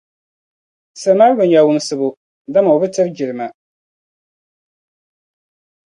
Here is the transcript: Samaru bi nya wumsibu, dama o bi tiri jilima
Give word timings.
Samaru 1.01 1.35
bi 1.39 1.45
nya 1.49 1.59
wumsibu, 1.65 2.07
dama 2.53 2.69
o 2.75 2.77
bi 2.81 2.87
tiri 2.93 3.11
jilima 3.17 3.47